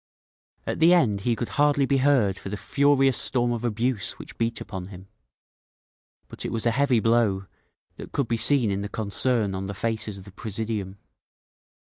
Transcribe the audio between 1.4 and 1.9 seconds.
hardly